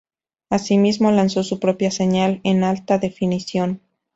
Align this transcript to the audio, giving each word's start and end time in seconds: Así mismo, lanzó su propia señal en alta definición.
Así 0.49 0.79
mismo, 0.79 1.11
lanzó 1.11 1.43
su 1.43 1.59
propia 1.59 1.91
señal 1.91 2.41
en 2.43 2.63
alta 2.63 2.97
definición. 2.97 3.81